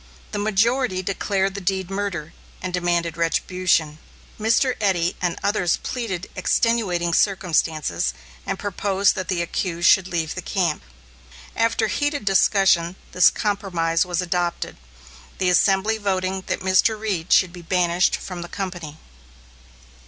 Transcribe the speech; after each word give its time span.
The 0.31 0.39
majority 0.39 1.03
declared 1.03 1.53
the 1.53 1.61
deed 1.61 1.91
murder, 1.91 2.33
and 2.59 2.73
demanded 2.73 3.17
retribution. 3.17 3.99
Mr. 4.39 4.73
Eddy 4.81 5.15
and 5.21 5.37
others 5.43 5.77
pleaded 5.83 6.27
extenuating 6.35 7.13
circumstances 7.13 8.11
and 8.43 8.57
proposed 8.57 9.13
that 9.13 9.27
the 9.27 9.43
accused 9.43 9.87
should 9.87 10.07
leave 10.07 10.33
the 10.33 10.41
camp. 10.41 10.81
After 11.55 11.85
heated 11.85 12.25
discussion 12.25 12.95
this 13.11 13.29
compromise 13.29 14.03
was 14.03 14.23
adopted, 14.23 14.77
the 15.37 15.49
assembly 15.51 15.99
voting 15.99 16.45
that 16.47 16.61
Mr. 16.61 16.99
Reed 16.99 17.31
should 17.31 17.53
be 17.53 17.61
banished 17.61 18.15
from 18.15 18.41
the 18.41 18.49
company. 18.49 18.97